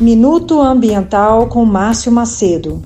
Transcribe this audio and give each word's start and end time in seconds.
Minuto 0.00 0.60
Ambiental 0.60 1.48
com 1.48 1.64
Márcio 1.64 2.12
Macedo. 2.12 2.84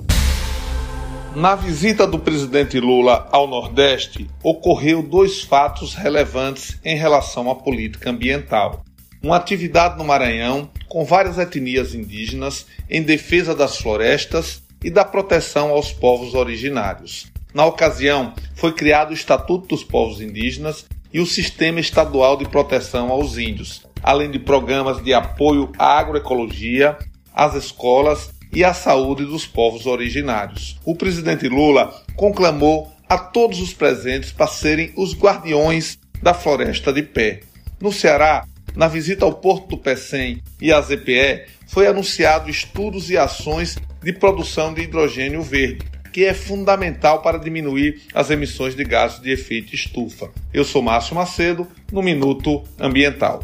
Na 1.35 1.53
visita 1.53 2.07
do 2.07 2.17
presidente 2.17 2.79
Lula 2.79 3.27
ao 3.31 3.47
Nordeste, 3.47 4.27
ocorreu 4.41 5.03
dois 5.03 5.43
fatos 5.43 5.93
relevantes 5.93 6.79
em 6.83 6.97
relação 6.97 7.51
à 7.51 7.55
política 7.55 8.09
ambiental. 8.09 8.83
Uma 9.21 9.35
atividade 9.35 9.95
no 9.95 10.03
Maranhão 10.03 10.67
com 10.89 11.05
várias 11.05 11.37
etnias 11.37 11.93
indígenas 11.93 12.65
em 12.89 13.03
defesa 13.03 13.53
das 13.53 13.77
florestas 13.77 14.63
e 14.83 14.89
da 14.89 15.05
proteção 15.05 15.69
aos 15.69 15.91
povos 15.91 16.33
originários. 16.33 17.27
Na 17.53 17.63
ocasião, 17.63 18.33
foi 18.55 18.73
criado 18.73 19.11
o 19.11 19.13
Estatuto 19.13 19.67
dos 19.67 19.83
Povos 19.83 20.19
Indígenas 20.19 20.87
e 21.13 21.19
o 21.19 21.27
Sistema 21.27 21.79
Estadual 21.79 22.37
de 22.37 22.45
Proteção 22.49 23.11
aos 23.11 23.37
Índios, 23.37 23.83
além 24.03 24.29
de 24.29 24.37
programas 24.37 25.01
de 25.01 25.13
apoio 25.13 25.71
à 25.79 25.97
agroecologia, 25.97 26.97
às 27.33 27.55
escolas 27.55 28.29
e 28.53 28.63
à 28.63 28.73
saúde 28.73 29.25
dos 29.25 29.47
povos 29.47 29.85
originários. 29.85 30.77
O 30.85 30.95
presidente 30.95 31.47
Lula 31.47 31.91
conclamou 32.15 32.91
a 33.09 33.17
todos 33.17 33.59
os 33.59 33.73
presentes 33.73 34.31
para 34.31 34.47
serem 34.47 34.91
os 34.95 35.15
guardiões 35.17 35.97
da 36.21 36.33
floresta 36.33 36.91
de 36.91 37.01
pé. 37.01 37.41
No 37.79 37.91
Ceará, 37.91 38.45
na 38.75 38.87
visita 38.87 39.25
ao 39.25 39.33
Porto 39.33 39.69
do 39.69 39.77
Pecém 39.77 40.41
e 40.61 40.71
à 40.71 40.79
ZPE, 40.81 41.45
foi 41.67 41.87
anunciado 41.87 42.49
estudos 42.49 43.09
e 43.09 43.17
ações 43.17 43.77
de 44.01 44.13
produção 44.13 44.73
de 44.73 44.81
hidrogênio 44.81 45.41
verde, 45.41 45.85
que 46.11 46.25
é 46.25 46.33
fundamental 46.33 47.21
para 47.21 47.39
diminuir 47.39 48.01
as 48.13 48.29
emissões 48.29 48.75
de 48.75 48.83
gases 48.83 49.19
de 49.19 49.31
efeito 49.31 49.73
estufa. 49.73 50.29
Eu 50.53 50.63
sou 50.63 50.81
Márcio 50.81 51.15
Macedo, 51.15 51.67
no 51.91 52.01
Minuto 52.01 52.63
Ambiental. 52.79 53.43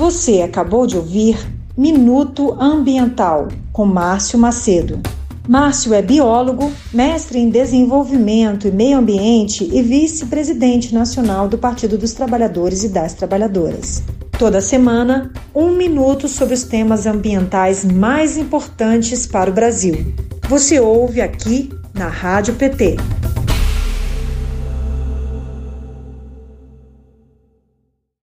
Você 0.00 0.40
acabou 0.40 0.86
de 0.86 0.96
ouvir 0.96 1.38
Minuto 1.76 2.56
Ambiental 2.58 3.48
com 3.70 3.84
Márcio 3.84 4.38
Macedo. 4.38 4.98
Márcio 5.46 5.92
é 5.92 6.00
biólogo, 6.00 6.72
mestre 6.90 7.38
em 7.38 7.50
desenvolvimento 7.50 8.66
e 8.66 8.70
meio 8.70 8.96
ambiente 8.96 9.68
e 9.70 9.82
vice-presidente 9.82 10.94
nacional 10.94 11.48
do 11.48 11.58
Partido 11.58 11.98
dos 11.98 12.14
Trabalhadores 12.14 12.82
e 12.82 12.88
das 12.88 13.12
Trabalhadoras. 13.12 14.02
Toda 14.38 14.62
semana, 14.62 15.30
um 15.54 15.76
minuto 15.76 16.28
sobre 16.28 16.54
os 16.54 16.62
temas 16.62 17.04
ambientais 17.04 17.84
mais 17.84 18.38
importantes 18.38 19.26
para 19.26 19.50
o 19.50 19.52
Brasil. 19.52 20.14
Você 20.48 20.80
ouve 20.80 21.20
aqui 21.20 21.68
na 21.92 22.08
Rádio 22.08 22.54
PT. 22.54 22.96